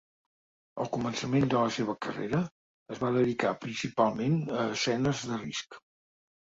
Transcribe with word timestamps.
Al 0.83 0.87
començament 0.95 1.45
de 1.51 1.59
la 1.65 1.73
seva 1.75 1.95
carrera, 2.07 2.41
es 2.97 3.03
va 3.05 3.13
dedicar 3.19 3.55
principalment 3.69 4.43
a 4.59 4.69
escenes 4.75 5.25
de 5.33 5.43
risc. 5.47 5.83